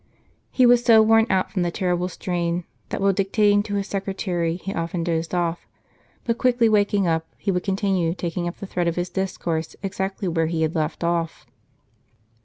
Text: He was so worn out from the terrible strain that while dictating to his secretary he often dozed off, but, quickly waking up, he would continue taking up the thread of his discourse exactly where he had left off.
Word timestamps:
He 0.49 0.65
was 0.65 0.83
so 0.83 0.99
worn 0.99 1.27
out 1.29 1.51
from 1.51 1.61
the 1.61 1.69
terrible 1.69 2.09
strain 2.09 2.63
that 2.89 2.99
while 3.01 3.13
dictating 3.13 3.61
to 3.61 3.75
his 3.75 3.85
secretary 3.87 4.55
he 4.55 4.73
often 4.73 5.03
dozed 5.03 5.35
off, 5.35 5.67
but, 6.23 6.39
quickly 6.39 6.67
waking 6.67 7.05
up, 7.05 7.27
he 7.37 7.51
would 7.51 7.61
continue 7.63 8.15
taking 8.15 8.47
up 8.47 8.57
the 8.57 8.65
thread 8.65 8.87
of 8.87 8.95
his 8.95 9.09
discourse 9.11 9.75
exactly 9.83 10.27
where 10.27 10.47
he 10.47 10.63
had 10.63 10.73
left 10.73 11.03
off. 11.03 11.45